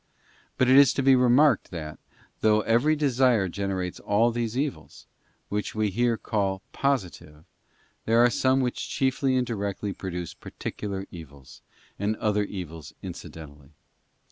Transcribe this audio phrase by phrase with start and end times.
[0.57, 1.99] But it is to be remarked that,
[2.39, 5.07] though every desire generates all ScBore tins these evils,
[5.49, 7.45] which we here call positive,
[8.05, 8.79] there are some which e.g.
[8.79, 11.61] (1) Sen chiefly and directly produce particular evils,
[11.99, 13.73] and other evils incidentally.